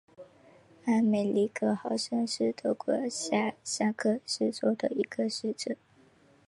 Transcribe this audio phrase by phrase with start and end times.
[0.87, 5.77] 阿梅林格豪森是德国下萨克森州的一个市镇。